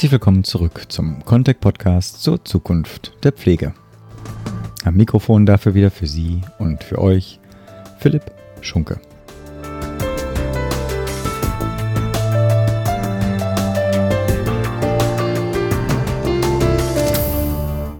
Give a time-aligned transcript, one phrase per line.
[0.00, 3.74] Herzlich willkommen zurück zum Contact Podcast zur Zukunft der Pflege.
[4.82, 7.38] Am Mikrofon dafür wieder für Sie und für euch
[7.98, 8.22] Philipp
[8.62, 8.98] Schunke.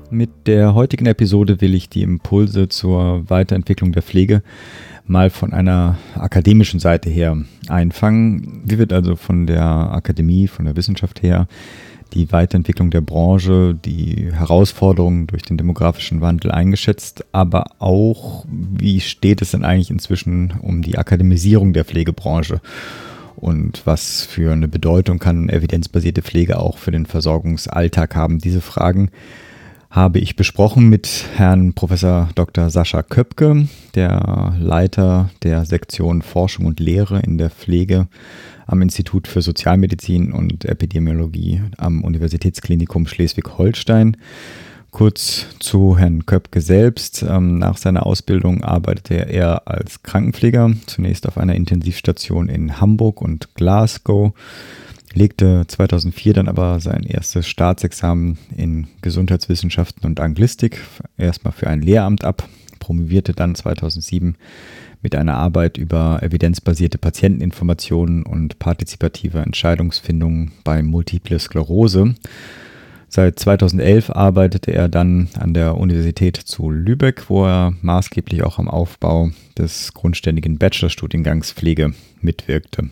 [0.09, 4.43] Mit der heutigen Episode will ich die Impulse zur Weiterentwicklung der Pflege
[5.05, 7.37] mal von einer akademischen Seite her
[7.69, 8.62] einfangen.
[8.64, 11.46] Wie wird also von der Akademie, von der Wissenschaft her
[12.12, 19.42] die Weiterentwicklung der Branche, die Herausforderungen durch den demografischen Wandel eingeschätzt, aber auch, wie steht
[19.42, 22.60] es denn eigentlich inzwischen um die Akademisierung der Pflegebranche?
[23.37, 28.38] Und was für eine Bedeutung kann evidenzbasierte Pflege auch für den Versorgungsalltag haben?
[28.38, 29.10] Diese Fragen
[29.90, 32.70] habe ich besprochen mit Herrn Professor Dr.
[32.70, 38.06] Sascha Köpke, der Leiter der Sektion Forschung und Lehre in der Pflege
[38.71, 44.16] am Institut für Sozialmedizin und Epidemiologie am Universitätsklinikum Schleswig-Holstein.
[44.90, 47.23] Kurz zu Herrn Köpke selbst.
[47.23, 53.54] Ähm, nach seiner Ausbildung arbeitete er als Krankenpfleger, zunächst auf einer Intensivstation in Hamburg und
[53.54, 54.32] Glasgow
[55.13, 60.80] legte 2004 dann aber sein erstes Staatsexamen in Gesundheitswissenschaften und Anglistik
[61.16, 62.48] erstmal für ein Lehramt ab,
[62.79, 64.37] promovierte dann 2007
[65.03, 72.15] mit einer Arbeit über evidenzbasierte Patienteninformationen und partizipative Entscheidungsfindung bei Multiple Sklerose.
[73.09, 78.69] Seit 2011 arbeitete er dann an der Universität zu Lübeck, wo er maßgeblich auch am
[78.69, 82.91] Aufbau des grundständigen Bachelorstudiengangs Pflege mitwirkte.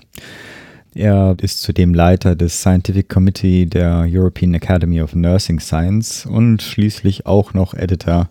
[0.92, 7.24] Er ist zudem Leiter des Scientific Committee der European Academy of Nursing Science und schließlich
[7.24, 8.28] auch noch Editor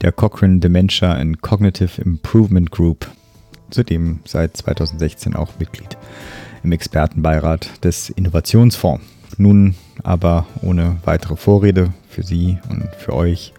[0.00, 3.06] der Cochrane Dementia and Cognitive Improvement Group,
[3.70, 5.96] zudem seit 2016 auch Mitglied
[6.62, 9.04] im Expertenbeirat des Innovationsfonds.
[9.36, 13.52] Nun aber ohne weitere Vorrede für Sie und für euch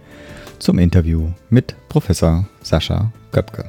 [0.60, 3.66] zum Interview mit Professor Sascha Köpke.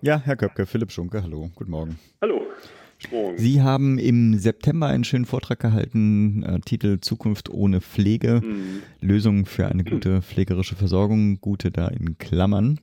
[0.00, 1.98] Ja, Herr Köpke, Philipp Schunke, hallo, guten Morgen.
[2.22, 2.47] Hallo.
[3.10, 3.38] Morgen.
[3.38, 8.82] Sie haben im September einen schönen Vortrag gehalten, äh, Titel Zukunft ohne Pflege, mhm.
[9.00, 12.80] Lösungen für eine gute pflegerische Versorgung, gute da in Klammern.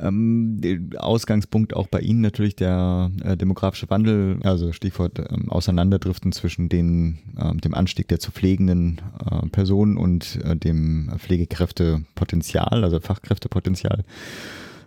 [0.00, 6.68] Ähm, Ausgangspunkt auch bei Ihnen natürlich der äh, demografische Wandel, also Stichwort ähm, Auseinanderdriften zwischen
[6.68, 9.00] den, äh, dem Anstieg der zu pflegenden
[9.30, 14.04] äh, Personen und äh, dem Pflegekräftepotenzial, also Fachkräftepotenzial.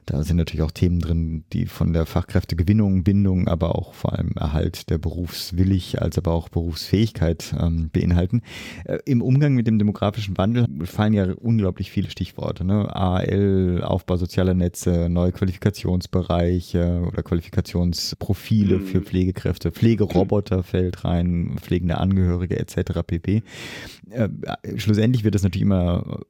[0.07, 4.31] Da sind natürlich auch Themen drin, die von der Fachkräftegewinnung, Bindung, aber auch vor allem
[4.37, 8.41] Erhalt der Berufswillig als aber auch Berufsfähigkeit ähm, beinhalten.
[8.85, 12.63] Äh, Im Umgang mit dem demografischen Wandel fallen ja unglaublich viele Stichworte.
[12.63, 12.95] Ne?
[12.95, 18.85] AL, Aufbau sozialer Netze, neue Qualifikationsbereiche oder Qualifikationsprofile mhm.
[18.85, 23.01] für Pflegekräfte, Pflegeroboter fällt rein, pflegende Angehörige etc.
[23.05, 23.43] pp.
[24.09, 24.29] Äh,
[24.77, 26.21] schlussendlich wird das natürlich immer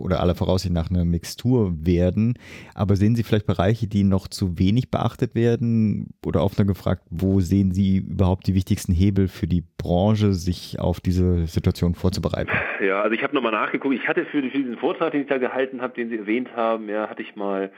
[0.00, 2.38] oder aller Voraussicht nach eine Mixtur werden,
[2.72, 6.14] aber sehen Sie vielleicht Bereiche, die noch zu wenig beachtet werden?
[6.24, 11.00] Oder offener gefragt, wo sehen Sie überhaupt die wichtigsten Hebel für die Branche, sich auf
[11.00, 12.50] diese Situation vorzubereiten?
[12.80, 13.94] Ja, also ich habe nochmal nachgeguckt.
[13.94, 17.08] Ich hatte für, diesen Vortrag, den ich da gehalten habe, den Sie erwähnt haben, ja,
[17.08, 17.70] hatte ich mal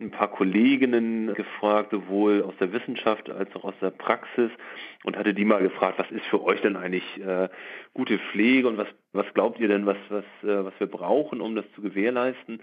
[0.00, 4.50] ein paar Kolleginnen gefragt, sowohl aus der Wissenschaft als auch aus der Praxis
[5.04, 7.48] und hatte die mal gefragt, was ist für euch denn eigentlich äh,
[7.94, 11.54] gute Pflege und was, was glaubt ihr denn, was, was, äh, was wir brauchen, um
[11.54, 12.60] das zu gewährleisten?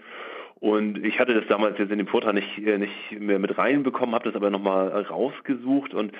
[0.60, 4.14] Und ich hatte das damals jetzt in dem Vortrag nicht, äh, nicht mehr mit reinbekommen,
[4.14, 6.12] habe das aber nochmal rausgesucht und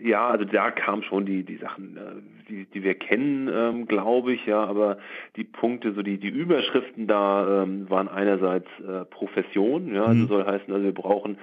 [0.00, 4.34] ja, also da kamen schon die, die Sachen, äh, die, die wir kennen, ähm, glaube
[4.34, 4.98] ich, ja, aber
[5.34, 10.28] die Punkte, so die, die Überschriften da ähm, waren einerseits äh, Profession, ja, also mhm.
[10.28, 11.38] soll heißen, also wir brauchen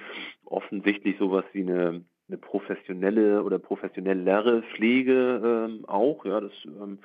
[0.45, 6.25] offensichtlich sowas wie eine eine professionelle oder professionellere Pflege ähm, auch.
[6.25, 6.99] Ja, das, ähm,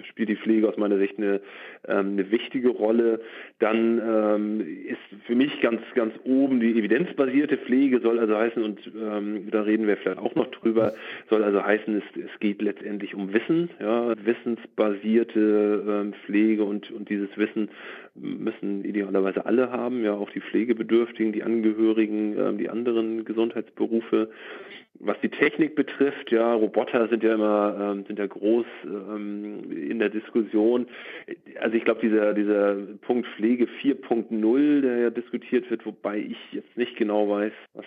[0.09, 1.41] spielt die Pflege aus meiner Sicht eine,
[1.87, 3.21] ähm, eine wichtige Rolle.
[3.59, 8.79] Dann ähm, ist für mich ganz, ganz oben die evidenzbasierte Pflege, soll also heißen, und
[8.99, 10.93] ähm, da reden wir vielleicht auch noch drüber,
[11.29, 17.09] soll also heißen, es, es geht letztendlich um Wissen, ja, wissensbasierte ähm, Pflege und, und
[17.09, 17.69] dieses Wissen
[18.15, 24.30] müssen idealerweise alle haben, ja auch die Pflegebedürftigen, die Angehörigen, äh, die anderen Gesundheitsberufe.
[25.00, 29.97] Was die Technik betrifft, ja, Roboter sind ja immer ähm, sind ja groß ähm, in
[29.97, 30.85] der Diskussion.
[31.59, 36.77] Also ich glaube, dieser dieser Punkt Pflege 4.0, der ja diskutiert wird, wobei ich jetzt
[36.77, 37.86] nicht genau weiß, was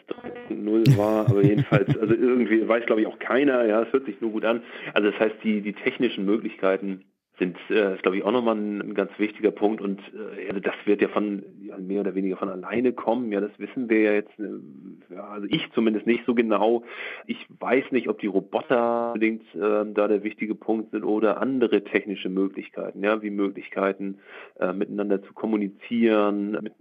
[0.50, 3.64] 3.0 war, aber jedenfalls, also irgendwie weiß glaube ich auch keiner.
[3.64, 4.62] Ja, es hört sich nur gut an.
[4.92, 7.04] Also das heißt, die die technischen Möglichkeiten
[7.38, 10.60] sind, äh, ist glaube ich auch nochmal ein, ein ganz wichtiger Punkt und äh, also
[10.60, 13.30] das wird ja von ja, mehr oder weniger von alleine kommen.
[13.32, 16.84] Ja, das wissen wir ja jetzt, äh, ja, also ich zumindest nicht so genau.
[17.26, 21.84] Ich weiß nicht, ob die Roboter unbedingt äh, da der wichtige Punkt sind oder andere
[21.84, 24.18] technische Möglichkeiten, ja, wie Möglichkeiten
[24.58, 26.74] äh, miteinander zu kommunizieren, mit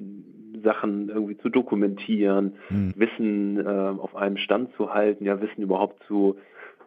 [0.63, 2.93] Sachen irgendwie zu dokumentieren, mhm.
[2.95, 6.37] Wissen äh, auf einem Stand zu halten, ja, Wissen überhaupt zu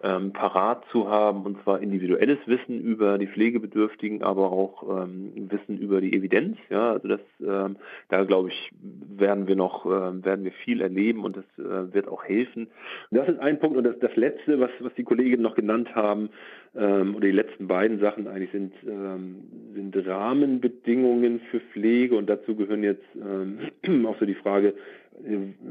[0.03, 5.79] ähm, parat zu haben, und zwar individuelles Wissen über die Pflegebedürftigen, aber auch ähm, Wissen
[5.79, 6.57] über die Evidenz.
[6.71, 7.77] Ja, also das, ähm,
[8.09, 12.09] da glaube ich, werden wir noch, äh, werden wir viel erleben und das äh, wird
[12.09, 12.69] auch helfen.
[13.11, 16.31] Das ist ein Punkt und das, das letzte, was, was die Kolleginnen noch genannt haben,
[16.77, 19.43] ähm, oder die letzten beiden Sachen eigentlich sind, ähm,
[19.75, 24.75] sind Rahmenbedingungen für Pflege und dazu gehören jetzt ähm, auch so die Frage,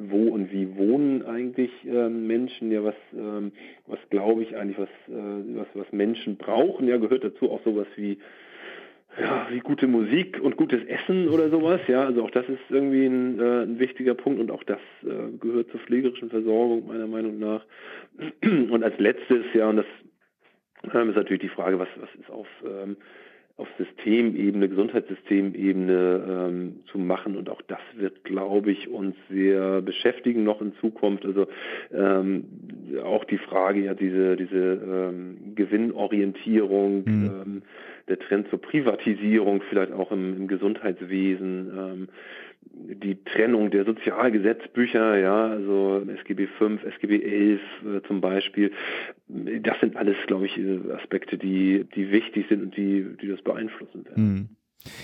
[0.10, 3.52] wo und wie wohnen eigentlich äh, Menschen, ja was, ähm,
[3.86, 7.88] was glaube ich eigentlich, was, äh, was, was Menschen brauchen, ja gehört dazu auch sowas
[7.96, 8.18] wie
[9.20, 13.06] ja, wie gute Musik und gutes Essen oder sowas, ja, also auch das ist irgendwie
[13.06, 17.40] ein, äh, ein wichtiger Punkt und auch das äh, gehört zur pflegerischen Versorgung meiner Meinung
[17.40, 17.66] nach.
[18.44, 19.86] Und als letztes, ja, und das
[20.94, 22.98] ähm, ist natürlich die Frage, was, was ist auf ähm,
[23.58, 27.36] auf Systemebene, Gesundheitssystemebene ähm, zu machen.
[27.36, 31.26] Und auch das wird, glaube ich, uns sehr beschäftigen noch in Zukunft.
[31.26, 31.48] Also
[31.92, 32.46] ähm,
[33.04, 37.26] auch die Frage, ja, diese, diese ähm, Gewinnorientierung, mhm.
[37.26, 37.62] ähm,
[38.08, 42.08] der Trend zur Privatisierung, vielleicht auch im, im Gesundheitswesen, ähm,
[42.74, 48.72] die Trennung der Sozialgesetzbücher, ja, also SGB 5, SGB 11 äh, zum Beispiel,
[49.28, 50.60] das sind alles, glaube ich,
[50.94, 54.24] Aspekte, die, die wichtig sind und die, die das beeinflussen werden.
[54.24, 54.50] Mhm.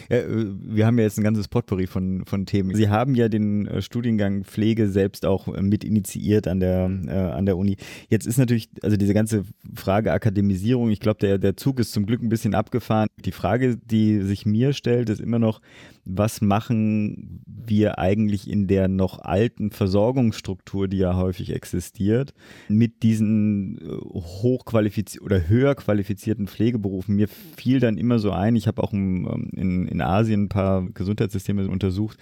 [0.10, 2.76] Ja, äh, wir haben ja jetzt ein ganzes Potpourri von, von Themen.
[2.76, 7.12] Sie haben ja den äh, Studiengang Pflege selbst auch äh, mit initiiert an der, äh,
[7.12, 7.78] an der Uni.
[8.10, 12.06] Jetzt ist natürlich, also diese ganze Frage Akademisierung, ich glaube, der, der Zug ist zum
[12.06, 13.08] Glück ein bisschen abgefahren.
[13.24, 15.62] Die Frage, die sich mir stellt, ist immer noch,
[16.06, 22.34] was machen wir eigentlich in der noch alten Versorgungsstruktur, die ja häufig existiert,
[22.68, 23.80] mit diesen
[24.13, 27.16] hochqualifizierten oder höher qualifizierten Pflegeberufen?
[27.16, 29.50] Mir fiel dann immer so ein, ich habe auch ähm,
[29.88, 32.18] in, Asien ein paar Gesundheitssysteme untersucht.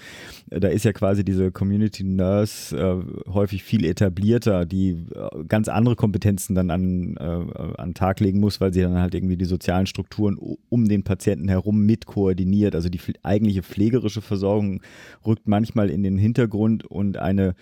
[0.50, 5.96] Da ist ja quasi diese Community Nurse äh, häufig viel etablierter, die äh, ganz andere
[5.96, 9.88] Kompetenzen dann an, äh, an Tag legen muss, weil sie dann halt irgendwie die sozialen
[9.88, 10.38] Strukturen
[10.70, 12.75] um den Patienten herum mit koordiniert.
[12.75, 14.81] Also die eigentliche pflegerische Versorgung
[15.25, 17.55] rückt manchmal in den Hintergrund und eine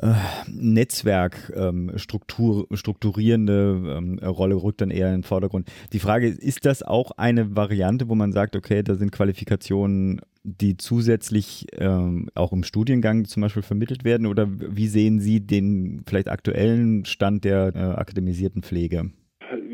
[0.00, 0.14] äh,
[0.48, 5.70] Netzwerk ähm, Struktur, strukturierende ähm, Rolle rückt dann eher in den Vordergrund.
[5.92, 10.20] Die Frage ist, ist das auch eine Variante, wo man sagt, okay, da sind Qualifikationen,
[10.42, 16.02] die zusätzlich ähm, auch im Studiengang zum Beispiel vermittelt werden oder wie sehen Sie den
[16.06, 19.10] vielleicht aktuellen Stand der äh, akademisierten Pflege?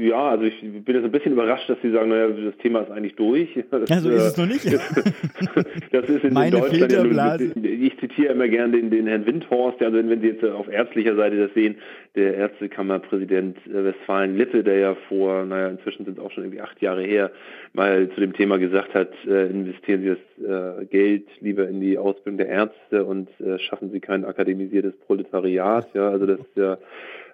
[0.01, 2.91] Ja, also ich bin jetzt ein bisschen überrascht, dass Sie sagen, naja, das Thema ist
[2.91, 3.51] eigentlich durch.
[3.71, 4.65] Das, also ist es noch nicht.
[5.93, 6.93] das ist in, Meine Deutschland.
[6.93, 11.15] Ja, ich zitiere immer gerne den, den Herrn Windhorst, also wenn, Sie jetzt auf ärztlicher
[11.15, 11.77] Seite das sehen,
[12.15, 16.81] der Ärztekammerpräsident äh, Westfalen-Lippe, der ja vor, naja, inzwischen sind es auch schon irgendwie acht
[16.83, 17.31] Jahre her,
[17.73, 21.99] mal zu dem Thema gesagt hat, äh, investieren Sie das äh, Geld lieber in die
[21.99, 25.89] Ausbildung der Ärzte und äh, schaffen Sie kein akademisiertes Proletariat.
[25.95, 26.79] Ja, also das ist ja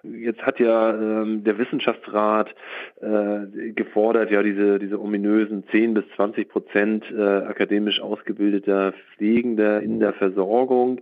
[0.03, 2.53] Jetzt hat ja ähm, der Wissenschaftsrat
[3.01, 9.99] äh, gefordert, ja diese, diese ominösen 10 bis 20 Prozent äh, akademisch ausgebildeter Pflegender in
[9.99, 11.01] der Versorgung,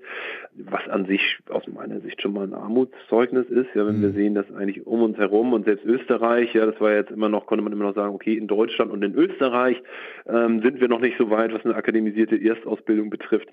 [0.54, 4.02] was an sich aus meiner Sicht schon mal ein Armutszeugnis ist, ja, wenn mhm.
[4.02, 7.30] wir sehen, dass eigentlich um uns herum und selbst Österreich, ja, das war jetzt immer
[7.30, 9.82] noch, konnte man immer noch sagen, okay, in Deutschland und in Österreich
[10.28, 13.50] ähm, sind wir noch nicht so weit, was eine akademisierte Erstausbildung betrifft.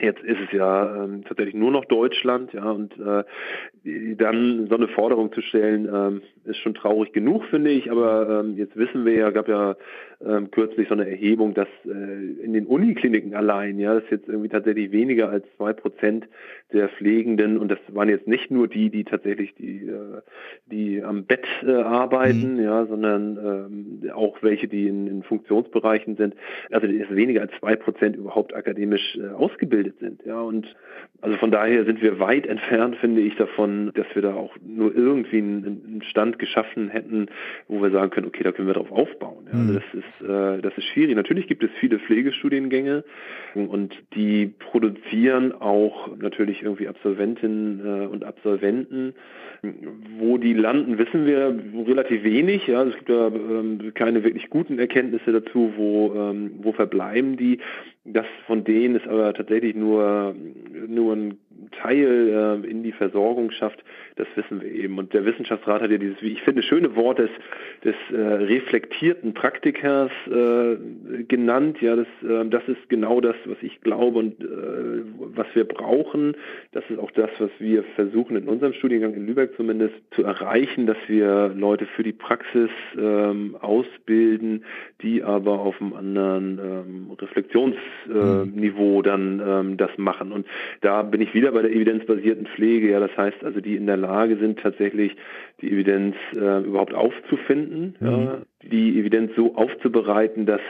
[0.00, 4.88] Jetzt ist es ja ähm, tatsächlich nur noch Deutschland, ja, und äh, dann so eine
[4.88, 7.90] Forderung zu stellen, ähm, ist schon traurig genug, finde ich.
[7.90, 9.76] Aber ähm, jetzt wissen wir ja, gab ja
[10.24, 14.28] ähm, kürzlich so eine Erhebung, dass äh, in den Unikliniken allein, ja, das ist jetzt
[14.28, 16.26] irgendwie tatsächlich weniger als zwei Prozent
[16.72, 20.20] der Pflegenden und das waren jetzt nicht nur die, die tatsächlich die, äh,
[20.66, 22.62] die am Bett äh, arbeiten, mhm.
[22.64, 26.34] ja, sondern ähm, auch welche, die in, in Funktionsbereichen sind.
[26.70, 30.74] Also ist weniger als zwei Prozent überhaupt akademisch äh, ausgebildet sind, ja, und
[31.20, 34.94] also von daher sind wir weit entfernt, finde ich, davon, dass wir da auch nur
[34.94, 37.26] irgendwie einen, einen Stand geschaffen hätten,
[37.66, 39.46] wo wir sagen können, okay, da können wir drauf aufbauen.
[39.46, 39.58] Ja.
[39.58, 39.74] Also mhm.
[39.74, 41.14] das ist, äh, das ist schwierig.
[41.14, 43.04] Natürlich gibt es viele Pflegestudiengänge
[43.54, 49.14] und die produzieren auch natürlich irgendwie Absolventinnen äh, und Absolventen.
[50.18, 52.66] Wo die landen, wissen wir relativ wenig.
[52.68, 52.78] Ja.
[52.78, 57.58] Also es gibt da ähm, keine wirklich guten Erkenntnisse dazu, wo, ähm, wo verbleiben die.
[58.04, 60.34] Das von denen ist aber tatsächlich nur,
[60.86, 61.38] nur ein
[61.70, 63.82] Teil äh, in die Versorgung schafft,
[64.16, 64.98] das wissen wir eben.
[64.98, 67.30] Und der Wissenschaftsrat hat ja dieses, wie ich finde, schöne Wort des,
[67.84, 70.76] des äh, reflektierten Praktikers äh,
[71.24, 71.80] genannt.
[71.80, 74.46] Ja, das, äh, das ist genau das, was ich glaube und äh,
[75.34, 76.36] was wir brauchen.
[76.72, 80.86] Das ist auch das, was wir versuchen in unserem Studiengang in Lübeck zumindest zu erreichen,
[80.86, 84.64] dass wir Leute für die Praxis ähm, ausbilden,
[85.02, 90.32] die aber auf einem anderen ähm, Reflexionsniveau dann ähm, das machen.
[90.32, 90.46] Und
[90.80, 92.90] da bin ich wieder bei der evidenzbasierten Pflege.
[92.90, 95.16] Ja, das heißt also, die in der Lage sind, tatsächlich
[95.60, 98.06] die Evidenz äh, überhaupt aufzufinden, mhm.
[98.06, 100.60] ja, die Evidenz so aufzubereiten, dass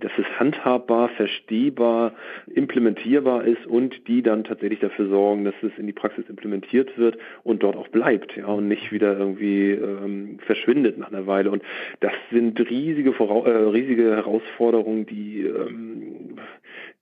[0.00, 2.14] dass es handhabbar, verstehbar,
[2.52, 7.18] implementierbar ist und die dann tatsächlich dafür sorgen, dass es in die Praxis implementiert wird
[7.44, 11.50] und dort auch bleibt, ja, und nicht wieder irgendwie ähm, verschwindet nach einer Weile.
[11.50, 11.62] Und
[12.00, 16.15] das sind riesige, Vora äh, riesige Herausforderungen, die ähm,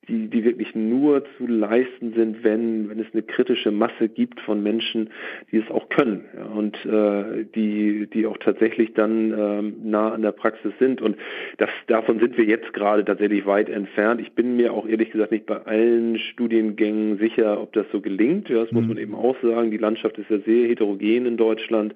[0.09, 4.63] die, die wirklich nur zu leisten sind, wenn, wenn es eine kritische Masse gibt von
[4.63, 5.11] Menschen,
[5.51, 10.23] die es auch können ja, und äh, die, die auch tatsächlich dann ähm, nah an
[10.23, 11.01] der Praxis sind.
[11.01, 11.17] Und
[11.59, 14.21] das, davon sind wir jetzt gerade tatsächlich weit entfernt.
[14.21, 18.49] Ich bin mir auch ehrlich gesagt nicht bei allen Studiengängen sicher, ob das so gelingt.
[18.49, 18.79] Ja, das mhm.
[18.79, 19.71] muss man eben auch sagen.
[19.71, 21.95] Die Landschaft ist ja sehr heterogen in Deutschland.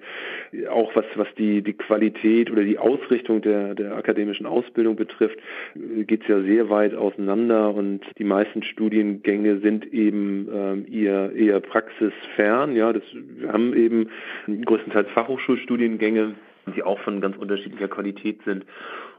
[0.69, 5.37] Auch was, was die, die Qualität oder die Ausrichtung der, der akademischen Ausbildung betrifft,
[5.75, 10.85] äh, geht es ja sehr weit auseinander und und die meisten Studiengänge sind eben ähm,
[10.91, 12.75] eher, eher praxisfern.
[12.75, 14.09] Ja, das, wir haben eben
[14.47, 16.35] größtenteils Fachhochschulstudiengänge,
[16.75, 18.65] die auch von ganz unterschiedlicher Qualität sind.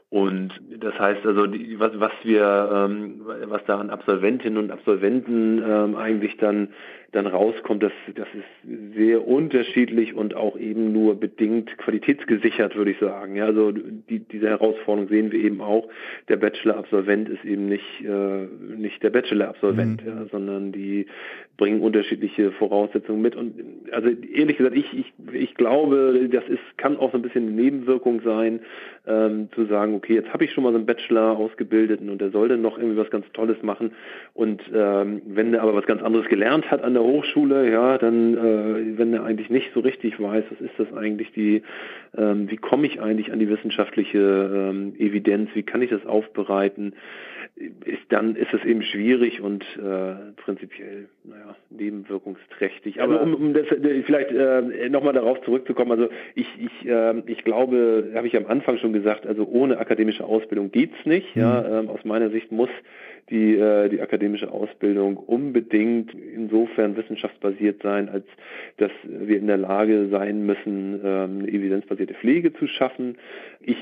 [0.08, 5.62] Und das heißt also, die, was, was wir, ähm, was da an Absolventinnen und Absolventen
[5.64, 6.68] ähm, eigentlich dann
[7.12, 12.98] dann rauskommt, das, das ist sehr unterschiedlich und auch eben nur bedingt qualitätsgesichert, würde ich
[12.98, 13.34] sagen.
[13.34, 15.88] Ja, also die, diese Herausforderung sehen wir eben auch.
[16.28, 20.08] Der Bachelor-Absolvent ist eben nicht, äh, nicht der Bachelor-Absolvent, mhm.
[20.08, 21.06] ja, sondern die
[21.56, 23.34] bringen unterschiedliche Voraussetzungen mit.
[23.36, 23.54] Und
[23.92, 27.56] also ehrlich gesagt, ich, ich, ich glaube, das ist, kann auch so ein bisschen eine
[27.56, 28.60] Nebenwirkung sein,
[29.06, 32.30] ähm, zu sagen, okay, jetzt habe ich schon mal so einen Bachelor ausgebildet und der
[32.30, 33.92] soll dann noch irgendwie was ganz Tolles machen.
[34.32, 37.98] Und ähm, wenn er aber was ganz anderes gelernt hat an der der Hochschule, ja,
[37.98, 41.62] dann, äh, wenn er eigentlich nicht so richtig weiß, was ist das eigentlich, die,
[42.16, 46.94] ähm, wie komme ich eigentlich an die wissenschaftliche ähm, Evidenz, wie kann ich das aufbereiten,
[47.56, 53.02] ist, dann ist es eben schwierig und äh, prinzipiell, naja, nebenwirkungsträchtig.
[53.02, 57.44] Aber um, um das, äh, vielleicht äh, nochmal darauf zurückzukommen, also ich, ich, äh, ich
[57.44, 61.36] glaube, habe ich am Anfang schon gesagt, also ohne akademische Ausbildung geht's nicht.
[61.36, 61.42] Mhm.
[61.42, 62.70] Ja, ähm, aus meiner Sicht muss
[63.28, 68.24] die, äh, die akademische Ausbildung unbedingt insofern wissenschaftsbasiert sein, als
[68.78, 73.18] dass wir in der Lage sein müssen, ähm, eine evidenzbasierte Pflege zu schaffen.
[73.60, 73.76] Ich,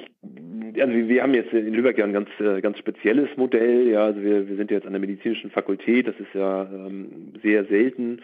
[0.78, 3.88] also wir haben jetzt in Lübeck ja ein ganz, äh, ganz spezielles Modell.
[3.88, 6.06] Ja, also wir, wir sind jetzt an der medizinischen Fakultät.
[6.06, 8.20] Das ist ja ähm, sehr selten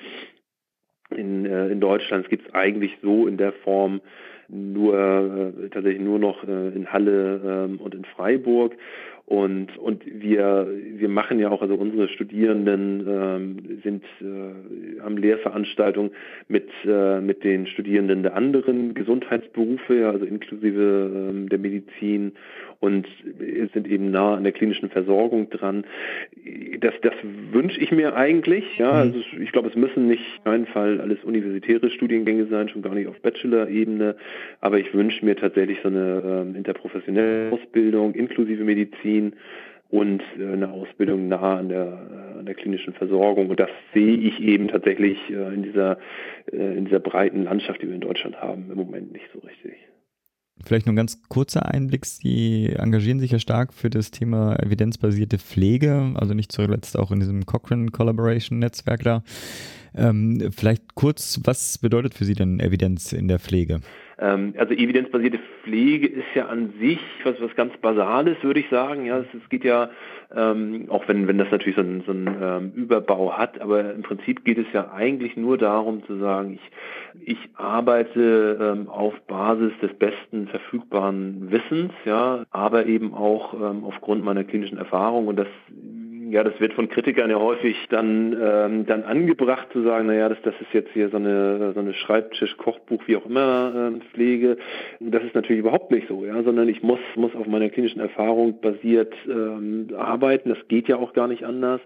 [1.11, 2.25] in, äh, in Deutschland.
[2.25, 4.01] Es gibt es eigentlich so in der Form
[4.47, 8.77] nur tatsächlich nur noch in Halle ähm, und in Freiburg.
[9.27, 16.11] Und, und wir, wir machen ja auch, also unsere Studierenden ähm, sind, äh, haben Lehrveranstaltungen
[16.49, 22.33] mit, äh, mit den Studierenden der anderen Gesundheitsberufe, ja, also inklusive ähm, der Medizin
[22.81, 23.07] und
[23.73, 25.85] sind eben nah an der klinischen Versorgung dran.
[26.81, 27.15] Das, das
[27.51, 28.77] wünsche ich mir eigentlich.
[28.77, 28.99] Ja, mhm.
[28.99, 32.95] also ich glaube, es müssen nicht auf keinen Fall alles universitäre Studiengänge sein, schon gar
[32.95, 34.17] nicht auf Bachelor-Ebene,
[34.61, 39.14] aber ich wünsche mir tatsächlich so eine ähm, interprofessionelle Ausbildung inklusive Medizin
[39.91, 43.49] und äh, eine Ausbildung nah an der, äh, an der klinischen Versorgung.
[43.49, 45.99] Und das sehe ich eben tatsächlich äh, in dieser,
[46.51, 49.75] in dieser breiten Landschaft, die wir in Deutschland haben, im Moment nicht so richtig.
[50.65, 52.07] Vielleicht nur ein ganz kurzer Einblick.
[52.07, 57.21] Sie engagieren sich ja stark für das Thema evidenzbasierte Pflege, also nicht zuletzt auch in
[57.21, 59.23] diesem Cochrane Collaboration Netzwerk da.
[59.97, 63.81] Ähm, vielleicht kurz, was bedeutet für Sie denn Evidenz in der Pflege?
[64.19, 69.07] Ähm, also evidenzbasierte Pflege ist ja an sich was, was ganz Basales, würde ich sagen.
[69.07, 69.91] Ja, es, es geht ja,
[70.35, 74.45] ähm, auch wenn, wenn das natürlich so einen, so ähm, Überbau hat, aber im Prinzip
[74.45, 79.93] geht es ja eigentlich nur darum zu sagen, ich, ich arbeite ähm, auf Basis des
[79.95, 85.49] besten verfügbaren Wissens, ja, aber eben auch ähm, aufgrund meiner klinischen Erfahrung und das
[86.35, 90.39] ja, das wird von Kritikern ja häufig dann, ähm, dann angebracht zu sagen, naja, das,
[90.43, 94.57] das ist jetzt hier so eine, so eine Schreibtisch, Kochbuch, wie auch immer äh, Pflege.
[94.99, 98.61] Das ist natürlich überhaupt nicht so, ja, sondern ich muss, muss auf meiner klinischen Erfahrung
[98.61, 100.49] basiert ähm, arbeiten.
[100.49, 101.81] Das geht ja auch gar nicht anders.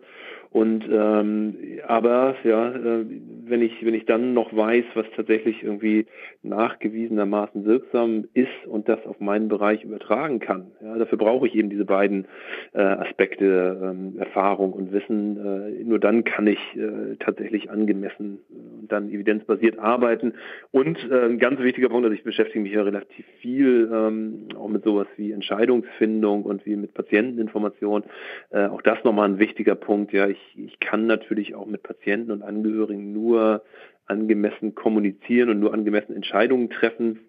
[0.51, 3.05] Und ähm, aber ja, äh,
[3.45, 6.07] wenn ich wenn ich dann noch weiß, was tatsächlich irgendwie
[6.43, 11.71] nachgewiesenermaßen wirksam ist und das auf meinen Bereich übertragen kann, ja, dafür brauche ich eben
[11.71, 12.27] diese beiden
[12.73, 15.37] äh, Aspekte ähm, Erfahrung und Wissen.
[15.37, 20.35] Äh, nur dann kann ich äh, tatsächlich angemessen äh, und dann evidenzbasiert arbeiten.
[20.71, 24.69] Und äh, ein ganz wichtiger Punkt, also ich beschäftige mich ja relativ viel ähm, auch
[24.69, 28.05] mit sowas wie Entscheidungsfindung und wie mit Patienteninformation.
[28.51, 30.13] Äh, auch das nochmal ein wichtiger Punkt.
[30.13, 33.63] Ja, ich ich, ich kann natürlich auch mit Patienten und Angehörigen nur
[34.07, 37.21] angemessen kommunizieren und nur angemessen Entscheidungen treffen,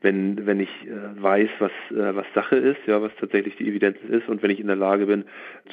[0.00, 3.98] wenn, wenn ich äh, weiß, was, äh, was Sache ist, ja, was tatsächlich die Evidenz
[4.08, 5.24] ist und wenn ich in der Lage bin,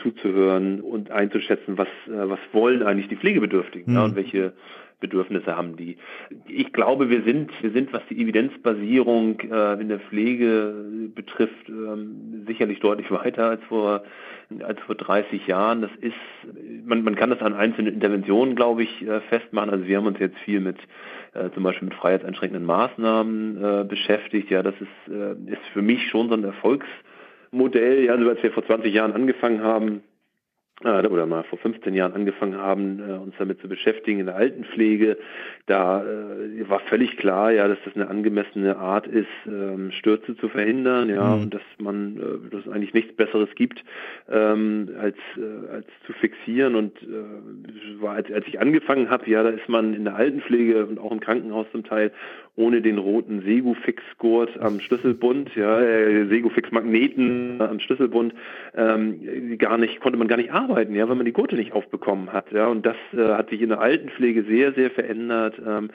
[0.02, 3.98] zuzuhören und einzuschätzen, was, äh, was wollen eigentlich die Pflegebedürftigen mhm.
[3.98, 4.54] ja, und welche
[5.00, 5.98] Bedürfnisse haben die.
[6.48, 10.74] Ich glaube, wir sind, wir sind, was die Evidenzbasierung äh, in der Pflege
[11.16, 14.04] betrifft, ähm, sicherlich deutlich weiter als vor,
[14.62, 15.82] als vor 30 Jahren.
[15.82, 16.14] Das ist,
[16.86, 19.70] man, man kann das an einzelnen Interventionen, glaube ich, äh, festmachen.
[19.70, 20.78] Also wir haben uns jetzt viel mit
[21.34, 24.50] äh, zum Beispiel mit freiheitseinschränkenden Maßnahmen äh, beschäftigt.
[24.50, 28.04] Ja, das ist, äh, ist für mich schon so ein Erfolgsmodell.
[28.06, 30.02] Ja, also als wir vor 20 Jahren angefangen haben,
[30.82, 35.18] oder mal vor 15 Jahren angefangen haben, äh, uns damit zu beschäftigen in der Altenpflege,
[35.66, 40.50] da äh, war völlig klar, ja, dass das eine angemessene Art ist, ähm, Stürze zu
[40.50, 41.44] verhindern, ja, mhm.
[41.44, 43.84] und dass man, äh, dass es eigentlich nichts Besseres gibt,
[44.30, 46.76] ähm, als, äh, als zu fixieren.
[46.76, 50.86] Und äh, war, als, als ich angefangen habe, ja, da ist man in der Altenpflege
[50.86, 52.12] und auch im Krankenhaus zum Teil
[52.60, 58.34] ohne den roten Segufix-Gurt am Schlüsselbund, ja, äh, Segufix-Magneten am Schlüsselbund,
[58.76, 62.34] ähm, gar nicht, konnte man gar nicht arbeiten, ja, weil man die Gurte nicht aufbekommen
[62.34, 65.90] hat, ja, und das äh, hat sich in der Altenpflege sehr, sehr verändert, ähm,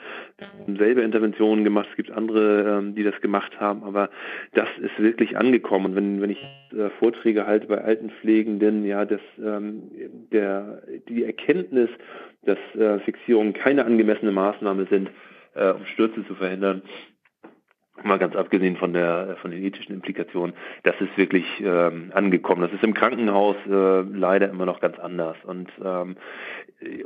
[0.77, 4.09] selber Interventionen gemacht, es gibt andere, ähm, die das gemacht haben, aber
[4.53, 5.85] das ist wirklich angekommen.
[5.85, 6.41] Und wenn, wenn ich
[6.73, 9.83] äh, Vorträge halte bei Altenpflegenden, ja, dass ähm,
[10.31, 11.89] der, die Erkenntnis,
[12.43, 15.09] dass äh, Fixierungen keine angemessene Maßnahme sind,
[15.55, 16.83] äh, um Stürze zu verhindern.
[18.03, 22.61] Mal ganz abgesehen von der von den ethischen Implikationen, das ist wirklich ähm, angekommen.
[22.61, 25.37] Das ist im Krankenhaus äh, leider immer noch ganz anders.
[25.45, 26.17] Und ähm,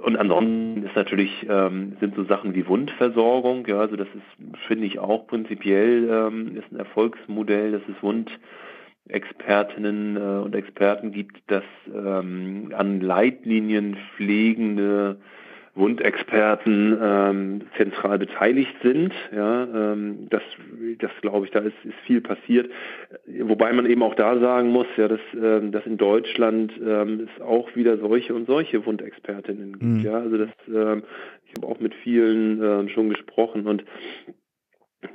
[0.02, 3.68] und ansonsten ist natürlich ähm, sind so Sachen wie Wundversorgung.
[3.68, 4.24] Ja, also das ist
[4.68, 11.38] finde ich auch prinzipiell ähm, ist ein Erfolgsmodell, dass es Wundexpertinnen äh, und Experten gibt,
[11.48, 15.20] dass ähm, an Leitlinien pflegende
[15.80, 19.14] Wundexperten ähm, zentral beteiligt sind.
[19.36, 20.44] Ja, ähm, das,
[21.00, 22.70] das glaube ich, da ist, ist viel passiert.
[23.26, 27.42] Wobei man eben auch da sagen muss, ja, dass, ähm, dass in Deutschland ähm, es
[27.42, 29.84] auch wieder solche und solche Wundexpertinnen gibt.
[29.84, 30.02] Mhm.
[30.02, 31.04] Ja, also das, ähm,
[31.46, 33.84] ich habe auch mit vielen ähm, schon gesprochen und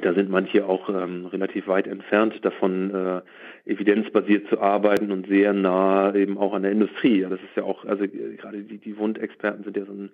[0.01, 5.53] da sind manche auch ähm, relativ weit entfernt davon, äh, evidenzbasiert zu arbeiten und sehr
[5.53, 7.21] nah eben auch an der Industrie.
[7.21, 10.11] Ja, das ist ja auch, also äh, gerade die, die Wundexperten sind ja so ein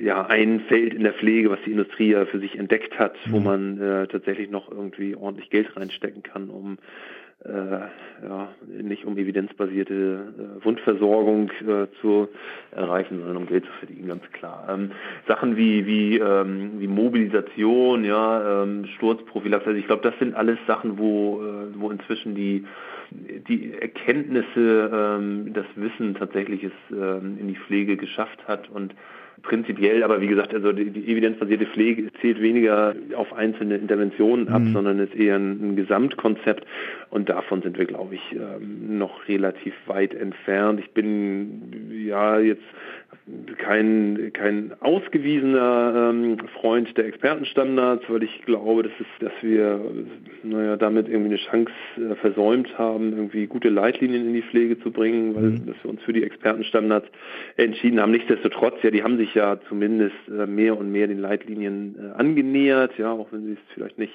[0.00, 3.32] ja, ein Feld in der Pflege, was die Industrie ja für sich entdeckt hat, mhm.
[3.32, 6.78] wo man äh, tatsächlich noch irgendwie ordentlich Geld reinstecken kann, um
[7.44, 9.94] äh, ja, nicht um evidenzbasierte
[10.60, 12.28] äh, Wundversorgung äh, zu
[12.70, 14.66] erreichen, sondern um Geld zu verdienen, ganz klar.
[14.70, 14.90] Ähm,
[15.26, 20.58] Sachen wie wie ähm, wie Mobilisation, ja, ähm, Sturzprophylaxe, also ich glaube, das sind alles
[20.66, 22.66] Sachen, wo äh, wo inzwischen die
[23.10, 28.94] die Erkenntnisse, ähm, das Wissen tatsächlich es ähm, in die Pflege geschafft hat und
[29.42, 34.62] prinzipiell, aber wie gesagt, also die, die evidenzbasierte Pflege zählt weniger auf einzelne Interventionen ab,
[34.62, 34.72] mhm.
[34.72, 36.66] sondern ist eher ein, ein, Gesamtkonzept
[37.10, 40.80] und davon sind wir, glaube ich, ähm, noch relativ weit entfernt.
[40.80, 42.62] Ich bin ja jetzt
[43.58, 49.80] kein, kein ausgewiesener ähm, Freund der Expertenstandards, weil ich glaube, dass, es, dass wir
[50.42, 54.90] naja, damit irgendwie eine Chance äh, versäumt haben, irgendwie gute Leitlinien in die Pflege zu
[54.90, 55.66] bringen, weil mhm.
[55.66, 57.08] dass wir uns für die Expertenstandards
[57.56, 58.12] entschieden haben.
[58.12, 62.96] Nichtsdestotrotz, ja, die haben sich ja zumindest äh, mehr und mehr den Leitlinien äh, angenähert,
[62.98, 64.14] ja, auch wenn sie es vielleicht nicht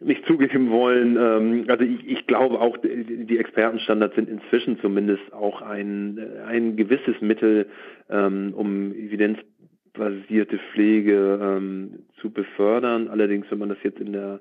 [0.00, 1.16] nicht zugeben wollen.
[1.16, 7.20] Ähm, also ich, ich glaube auch, die Expertenstandards sind inzwischen zumindest auch ein, ein gewisses
[7.20, 7.66] Mittel,
[8.08, 13.08] ähm, um evidenzbasierte Pflege ähm, zu befördern.
[13.08, 14.40] Allerdings, wenn man das jetzt in der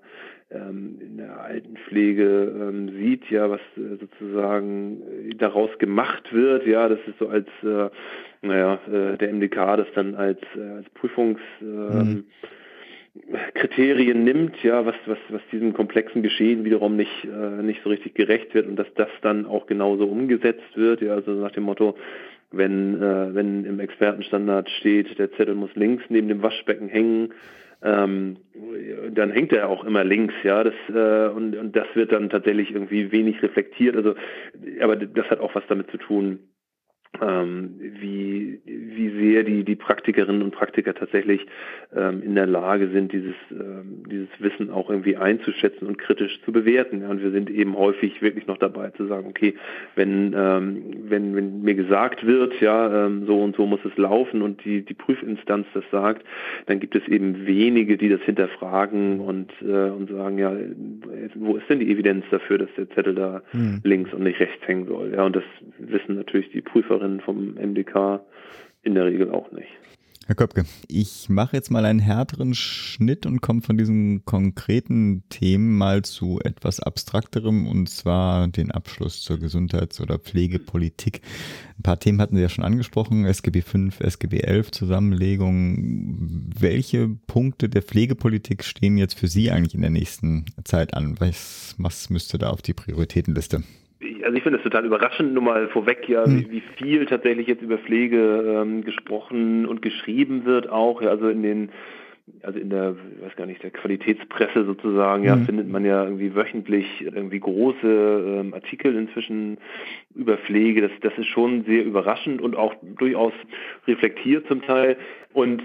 [0.49, 5.01] in der Altenpflege sieht, ja, was äh, sozusagen
[5.37, 7.89] daraus gemacht wird, ja, das ist so als, äh,
[8.41, 12.23] naja, äh, der MDK das dann als, als Prüfungs mhm
[13.53, 18.15] Kriterien nimmt, ja, was, was, was diesem komplexen Geschehen wiederum nicht, äh, nicht so richtig
[18.15, 21.97] gerecht wird und dass das dann auch genauso umgesetzt wird, ja, also nach dem Motto,
[22.51, 27.33] wenn, äh, wenn im Expertenstandard steht, der Zettel muss links neben dem Waschbecken hängen,
[27.83, 28.37] ähm,
[29.11, 32.71] dann hängt er auch immer links, ja, das äh, und, und das wird dann tatsächlich
[32.71, 34.15] irgendwie wenig reflektiert, also
[34.81, 36.39] aber das hat auch was damit zu tun,
[37.21, 41.45] ähm, wie, wie sehr die, die Praktikerinnen und Praktiker tatsächlich
[41.95, 46.51] ähm, in der Lage sind, dieses, ähm, dieses Wissen auch irgendwie einzuschätzen und kritisch zu
[46.51, 47.01] bewerten.
[47.01, 49.55] Ja, und wir sind eben häufig wirklich noch dabei zu sagen, okay,
[49.95, 54.41] wenn, ähm, wenn, wenn mir gesagt wird, ja, ähm, so und so muss es laufen
[54.41, 56.25] und die, die Prüfinstanz das sagt,
[56.67, 60.55] dann gibt es eben wenige, die das hinterfragen und, äh, und sagen, ja,
[61.35, 63.79] wo ist denn die Evidenz dafür, dass der Zettel da mhm.
[63.83, 65.13] links und nicht rechts hängen soll?
[65.15, 65.43] Ja, und das
[65.79, 68.21] wissen natürlich die Prüferinnen Prüferin vom MDK
[68.83, 69.67] in der Regel auch nicht.
[70.25, 75.77] Herr Köpke, ich mache jetzt mal einen härteren Schnitt und komme von diesen konkreten Themen
[75.77, 81.21] mal zu etwas abstrakterem und zwar den Abschluss zur Gesundheits- oder Pflegepolitik.
[81.79, 86.49] Ein paar Themen hatten Sie ja schon angesprochen, SGB 5, SGB 11 Zusammenlegung.
[86.59, 91.15] Welche Punkte der Pflegepolitik stehen jetzt für Sie eigentlich in der nächsten Zeit an?
[91.21, 93.63] Was, was müsste da auf die Prioritätenliste?
[94.23, 96.39] Also ich finde es total überraschend, nur mal vorweg, ja, hm.
[96.39, 101.29] wie, wie, viel tatsächlich jetzt über Pflege ähm, gesprochen und geschrieben wird auch, ja, also
[101.29, 101.69] in den
[102.43, 105.45] also in der, ich weiß gar nicht, der Qualitätspresse sozusagen, ja, mhm.
[105.45, 109.57] findet man ja irgendwie wöchentlich irgendwie große ähm, Artikel inzwischen
[110.13, 110.81] über Pflege.
[110.81, 113.33] Das, das ist schon sehr überraschend und auch durchaus
[113.87, 114.97] reflektiert zum Teil.
[115.33, 115.61] Und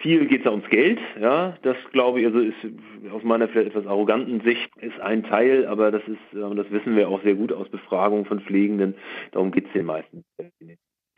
[0.00, 1.56] viel geht es da ums Geld, ja.
[1.62, 2.56] Das glaube ich, also ist
[3.12, 6.96] aus meiner vielleicht etwas arroganten Sicht ist ein Teil, aber das ist, und das wissen
[6.96, 8.94] wir auch sehr gut aus Befragungen von Pflegenden,
[9.30, 10.24] darum geht es den meisten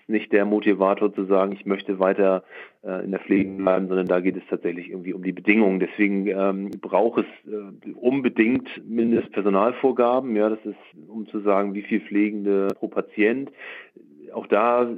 [0.06, 2.44] nicht der Motivator zu sagen, ich möchte weiter
[2.82, 5.80] äh, in der Pflege bleiben, sondern da geht es tatsächlich irgendwie um die Bedingungen.
[5.80, 10.36] Deswegen ähm, braucht es äh, unbedingt Mindestpersonalvorgaben.
[10.36, 13.50] Ja, das ist, um zu sagen, wie viel Pflegende pro Patient.
[14.34, 14.88] Auch da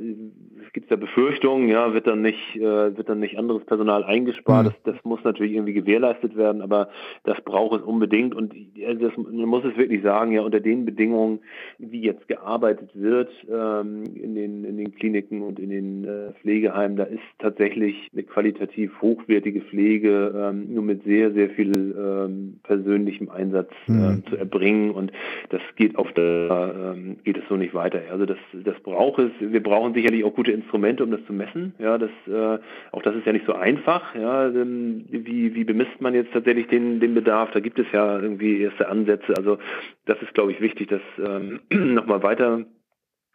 [0.77, 4.66] gibt es da Befürchtungen, ja, wird dann nicht, äh, wird dann nicht anderes Personal eingespart.
[4.66, 4.70] Mhm.
[4.85, 6.90] Das, das muss natürlich irgendwie gewährleistet werden, aber
[7.25, 11.38] das braucht es unbedingt und das, man muss es wirklich sagen, ja, unter den Bedingungen,
[11.79, 16.99] wie jetzt gearbeitet wird ähm, in, den, in den Kliniken und in den äh, Pflegeheimen,
[16.99, 23.31] da ist tatsächlich eine qualitativ hochwertige Pflege ähm, nur mit sehr, sehr viel ähm, persönlichem
[23.31, 24.25] Einsatz äh, mhm.
[24.29, 25.11] zu erbringen und
[25.49, 28.01] das geht auf der, ähm, geht es so nicht weiter.
[28.11, 29.26] Also das, das braucht es.
[29.41, 31.75] Wir brauchen sicherlich auch gute Instrumente, um das zu messen.
[31.79, 32.59] Ja, das, äh,
[32.93, 34.15] auch das ist ja nicht so einfach.
[34.15, 37.51] Ja, ähm, wie, wie bemisst man jetzt tatsächlich den, den Bedarf?
[37.53, 39.35] Da gibt es ja irgendwie erste Ansätze.
[39.37, 39.59] Also
[40.07, 41.61] das ist, glaube ich, wichtig, das ähm,
[41.95, 42.65] nochmal weiter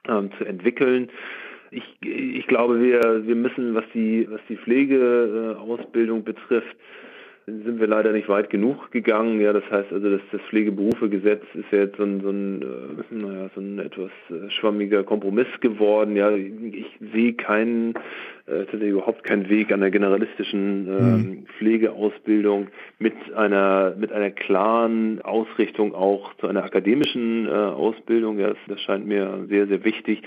[0.08, 1.10] ähm, zu entwickeln.
[1.72, 6.76] Ich, ich glaube, wir, wir müssen, was die, was die Pflegeausbildung betrifft,
[7.46, 9.42] sind wir leider nicht weit genug gegangen.
[9.42, 13.16] Ja, das heißt also, dass das Pflegeberufegesetz ist ja jetzt so ein, so ein, äh,
[13.16, 16.16] naja, so ein etwas äh, schwammiger Kompromiss geworden.
[16.16, 17.96] Ja, ich sehe keinen,
[18.46, 21.46] äh, tatsächlich überhaupt keinen Weg an der generalistischen äh, mhm.
[21.58, 22.68] Pflegeausbildung
[23.00, 28.40] mit einer, mit einer klaren Ausrichtung auch zu einer akademischen äh, Ausbildung.
[28.40, 30.22] Ja, das, das scheint mir sehr, sehr wichtig.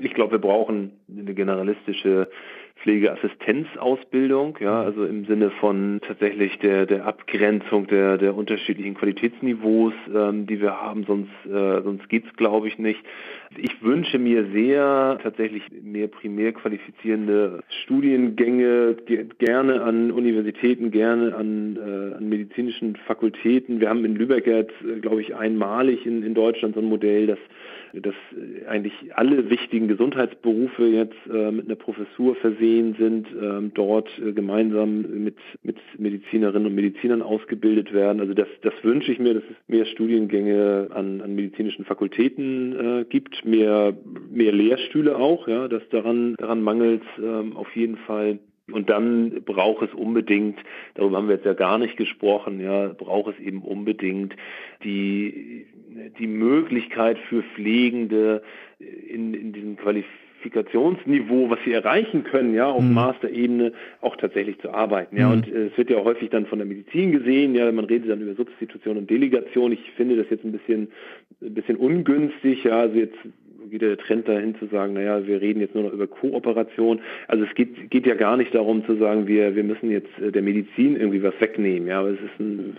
[0.00, 2.28] Ich glaube, wir brauchen eine generalistische
[2.82, 10.46] Pflegeassistenzausbildung, ja, also im Sinne von tatsächlich der, der Abgrenzung der, der unterschiedlichen Qualitätsniveaus, ähm,
[10.46, 13.00] die wir haben, sonst, äh, sonst geht's glaube ich nicht.
[13.56, 18.96] Ich wünsche mir sehr tatsächlich mehr primär qualifizierende Studiengänge,
[19.38, 23.80] gerne an Universitäten, gerne an, äh, an medizinischen Fakultäten.
[23.80, 27.26] Wir haben in Lübeck jetzt, äh, glaube ich, einmalig in, in Deutschland so ein Modell,
[27.26, 27.38] das
[28.00, 28.14] dass
[28.68, 35.02] eigentlich alle wichtigen Gesundheitsberufe jetzt äh, mit einer Professur versehen sind, ähm, dort äh, gemeinsam
[35.24, 38.20] mit, mit Medizinerinnen und Medizinern ausgebildet werden.
[38.20, 43.04] Also das, das wünsche ich mir, dass es mehr Studiengänge an, an medizinischen Fakultäten äh,
[43.04, 43.94] gibt, mehr,
[44.30, 48.38] mehr Lehrstühle auch, ja, dass daran, daran mangelt ähm, auf jeden Fall.
[48.72, 50.58] Und dann braucht es unbedingt,
[50.94, 54.34] darüber haben wir jetzt ja gar nicht gesprochen, ja, braucht es eben unbedingt
[54.84, 55.66] die,
[56.18, 58.42] die Möglichkeit für Pflegende
[58.78, 62.94] in, in diesem Qualifikationsniveau, was sie erreichen können, ja, auf mhm.
[62.94, 65.16] Masterebene auch tatsächlich zu arbeiten.
[65.16, 65.32] Ja, mhm.
[65.32, 68.20] und äh, es wird ja häufig dann von der Medizin gesehen, ja, man redet dann
[68.20, 69.72] über Substitution und Delegation.
[69.72, 70.88] Ich finde das jetzt ein bisschen,
[71.40, 73.16] ein bisschen ungünstig, ja, also jetzt
[73.70, 77.00] wieder der Trend dahin zu sagen, naja, wir reden jetzt nur noch über Kooperation.
[77.28, 80.32] Also es geht, geht ja gar nicht darum zu sagen, wir, wir müssen jetzt äh,
[80.32, 81.88] der Medizin irgendwie was wegnehmen.
[81.88, 82.76] Ja, aber es ist ein,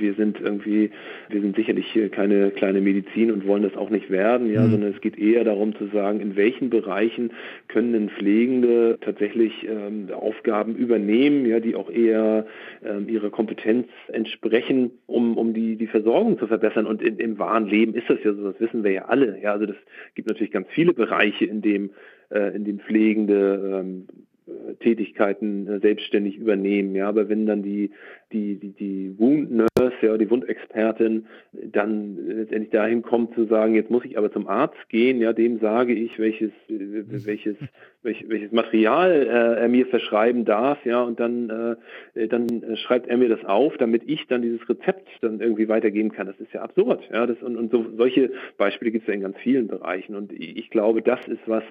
[0.00, 0.90] wir sind irgendwie,
[1.28, 4.70] wir sind sicherlich keine kleine Medizin und wollen das auch nicht werden, ja, mhm.
[4.70, 7.32] sondern es geht eher darum zu sagen, in welchen Bereichen
[7.68, 12.46] können denn Pflegende tatsächlich ähm, Aufgaben übernehmen, ja, die auch eher
[12.84, 16.86] ähm, ihrer Kompetenz entsprechen, um, um die, die Versorgung zu verbessern.
[16.86, 19.38] Und in, im wahren Leben ist das ja so, das wissen wir ja alle.
[19.40, 19.76] Ja, also das
[20.14, 21.90] gibt natürlich ganz viele Bereiche, in dem,
[22.30, 24.06] äh, in dem Pflegende ähm,
[24.46, 26.94] äh, Tätigkeiten äh, selbstständig übernehmen.
[26.94, 27.90] Ja, aber wenn dann die
[28.32, 33.90] die, die, die Wound Nurse, ja, die Wundexpertin dann letztendlich dahin kommt zu sagen, jetzt
[33.90, 37.56] muss ich aber zum Arzt gehen, ja, dem sage ich, welches, welches,
[38.02, 41.76] welch, welches Material äh, er mir verschreiben darf, ja, und dann,
[42.14, 46.12] äh, dann schreibt er mir das auf, damit ich dann dieses Rezept dann irgendwie weitergeben
[46.12, 46.26] kann.
[46.26, 49.20] Das ist ja absurd, ja, das, und, und so, solche Beispiele gibt es ja in
[49.20, 51.64] ganz vielen Bereichen und ich glaube, das ist was,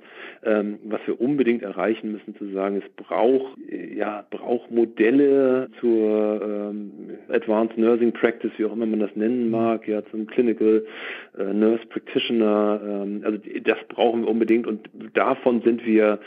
[0.43, 3.57] ähm, was wir unbedingt erreichen müssen, zu sagen, es braucht,
[3.95, 6.41] ja, braucht Modelle zur
[7.29, 9.51] Advanced Nursing Practice, wie auch immer man das nennen mhm.
[9.51, 10.85] mag, ja, zum Clinical
[11.37, 12.81] äh, Nurse Practitioner.
[12.83, 16.19] Ähm, also das brauchen wir unbedingt und davon sind wir,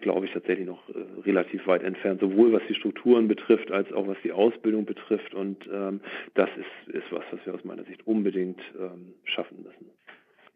[0.00, 4.06] glaube ich, tatsächlich noch äh, relativ weit entfernt, sowohl was die Strukturen betrifft, als auch
[4.06, 5.34] was die Ausbildung betrifft.
[5.34, 6.00] Und ähm,
[6.34, 9.97] das ist, ist was, was wir aus meiner Sicht unbedingt ähm, schaffen müssen.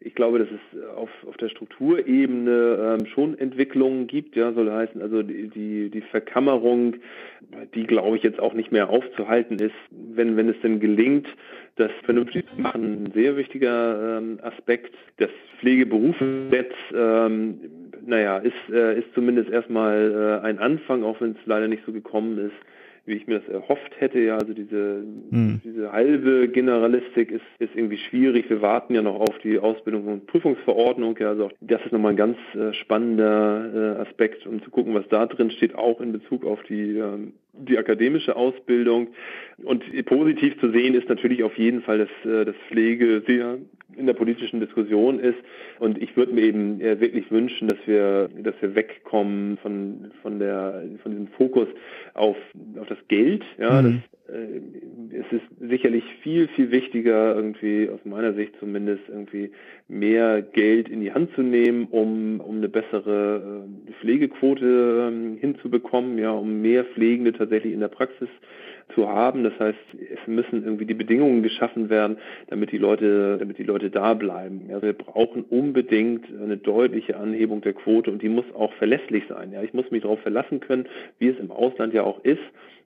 [0.05, 4.71] Ich glaube, dass es äh, auf, auf der Strukturebene ähm, schon Entwicklungen gibt, ja, soll
[4.71, 6.95] heißen, also die, die, die Verkammerung,
[7.73, 11.27] die glaube ich jetzt auch nicht mehr aufzuhalten ist, wenn, wenn es denn gelingt,
[11.75, 14.93] das vernünftig zu machen, ein sehr wichtiger ähm, Aspekt.
[15.17, 17.59] Das Pflegeberufsgesetz, ähm,
[18.05, 21.93] naja, ist, äh, ist zumindest erstmal äh, ein Anfang, auch wenn es leider nicht so
[21.93, 22.55] gekommen ist
[23.05, 24.19] wie ich mir das erhofft hätte.
[24.19, 25.61] Ja, also diese, hm.
[25.63, 28.49] diese halbe Generalistik ist, ist irgendwie schwierig.
[28.49, 31.17] Wir warten ja noch auf die Ausbildung und Prüfungsverordnung.
[31.19, 35.07] Ja, also das ist nochmal ein ganz äh, spannender äh, Aspekt, um zu gucken, was
[35.09, 39.09] da drin steht, auch in Bezug auf die, ähm, die akademische Ausbildung.
[39.63, 43.57] Und positiv zu sehen ist natürlich auf jeden Fall, dass, äh, dass Pflege sehr
[43.97, 45.37] in der politischen Diskussion ist.
[45.79, 50.83] Und ich würde mir eben wirklich wünschen, dass wir, dass wir wegkommen von, von der,
[51.01, 51.67] von diesem Fokus
[52.13, 52.37] auf,
[52.79, 53.43] auf das Geld.
[53.57, 54.01] Ja, mhm.
[54.01, 54.61] das, äh,
[55.11, 59.51] es ist sicherlich viel, viel wichtiger, irgendwie, aus meiner Sicht zumindest, irgendwie
[59.87, 66.17] mehr Geld in die Hand zu nehmen, um, um eine bessere äh, Pflegequote äh, hinzubekommen,
[66.17, 68.29] ja, um mehr Pflegende tatsächlich in der Praxis
[68.93, 69.43] zu haben.
[69.43, 72.17] Das heißt, es müssen irgendwie die Bedingungen geschaffen werden,
[72.47, 74.61] damit die Leute, damit die Leute da bleiben.
[74.69, 79.51] Also wir brauchen unbedingt eine deutliche Anhebung der Quote und die muss auch verlässlich sein.
[79.51, 80.87] Ja, ich muss mich darauf verlassen können,
[81.19, 82.41] wie es im Ausland ja auch ist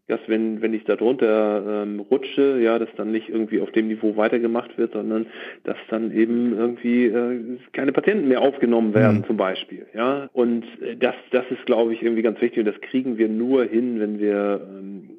[0.07, 3.89] dass wenn, wenn ich da drunter ähm, rutsche, ja, dass dann nicht irgendwie auf dem
[3.89, 5.27] Niveau weitergemacht wird, sondern
[5.65, 9.25] dass dann eben irgendwie äh, keine Patienten mehr aufgenommen werden, mhm.
[9.25, 9.85] zum Beispiel.
[9.93, 10.29] Ja.
[10.31, 13.65] Und äh, das, das ist, glaube ich, irgendwie ganz wichtig und das kriegen wir nur
[13.65, 15.09] hin, wenn wir ähm,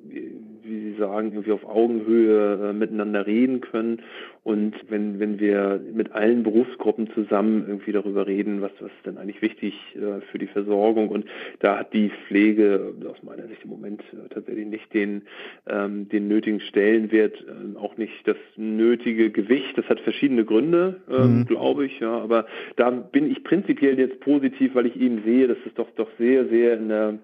[0.98, 4.02] sagen, irgendwie auf Augenhöhe äh, miteinander reden können
[4.48, 9.18] und wenn, wenn wir mit allen Berufsgruppen zusammen irgendwie darüber reden, was, was ist denn
[9.18, 11.26] eigentlich wichtig äh, für die Versorgung und
[11.60, 15.22] da hat die Pflege aus meiner Sicht im Moment äh, tatsächlich nicht den,
[15.68, 19.76] ähm, den nötigen Stellenwert, äh, auch nicht das nötige Gewicht.
[19.76, 21.46] Das hat verschiedene Gründe, ähm, mhm.
[21.46, 25.58] glaube ich, ja, aber da bin ich prinzipiell jetzt positiv, weil ich eben sehe, dass
[25.66, 27.18] es doch doch sehr, sehr in der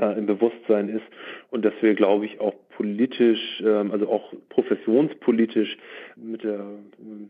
[0.00, 1.04] äh, im Bewusstsein ist
[1.50, 5.76] und dass wir, glaube ich, auch politisch, ähm, also auch professionspolitisch
[6.16, 6.66] mit der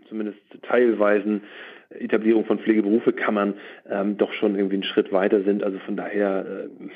[0.09, 1.43] zumindest teilweisen
[1.91, 3.55] Etablierung von Pflegeberufekammern
[3.89, 5.63] ähm, doch schon irgendwie einen Schritt weiter sind.
[5.63, 6.89] Also von daher äh,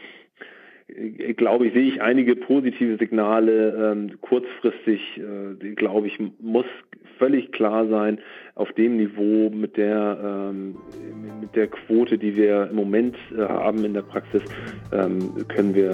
[1.37, 3.93] glaube ich, sehe ich einige positive Signale.
[3.93, 6.67] Ähm, kurzfristig, äh, glaube ich, muss
[7.21, 8.19] völlig klar sein,
[8.55, 10.19] auf dem Niveau mit der,
[10.51, 10.75] ähm,
[11.41, 14.43] mit der Quote, die wir im Moment äh, haben in der Praxis,
[14.93, 15.91] ähm, können, wir,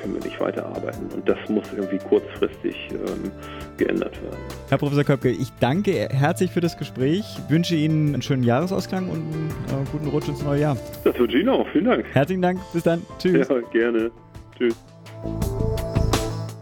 [0.00, 1.08] können wir nicht weiterarbeiten.
[1.14, 3.30] Und das muss irgendwie kurzfristig ähm,
[3.76, 4.38] geändert werden.
[4.68, 9.18] Herr Professor Köpke, ich danke herzlich für das Gespräch, wünsche Ihnen einen schönen Jahresausklang und
[9.18, 10.76] einen äh, guten Rutsch ins neue Jahr.
[11.04, 11.66] Das wünsche ich Ihnen auch.
[11.72, 12.04] Vielen Dank.
[12.12, 12.60] Herzlichen Dank.
[12.72, 13.02] Bis dann.
[13.18, 13.48] Tschüss.
[13.48, 14.10] Ja, gerne.
[14.58, 14.74] Tschüss.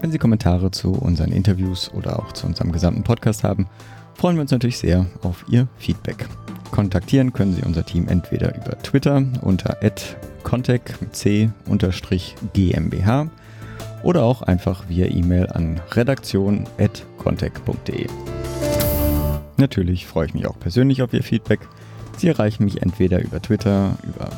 [0.00, 3.66] Wenn Sie Kommentare zu unseren Interviews oder auch zu unserem gesamten Podcast haben,
[4.14, 6.28] freuen wir uns natürlich sehr auf Ihr Feedback.
[6.70, 9.82] Kontaktieren können Sie unser Team entweder über Twitter unter
[10.42, 11.48] contact mit c
[12.52, 13.30] GmbH
[14.02, 18.08] oder auch einfach via E-Mail an redaktion.contact.de.
[19.56, 21.60] Natürlich freue ich mich auch persönlich auf Ihr Feedback.
[22.18, 24.28] Sie erreichen mich entweder über Twitter über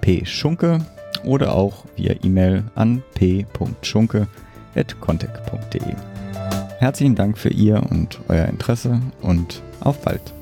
[0.00, 0.78] pschunke
[1.24, 5.94] oder auch via E-Mail an p.schunke.contact.de.
[6.78, 10.32] Herzlichen Dank für Ihr und euer Interesse und auf bald.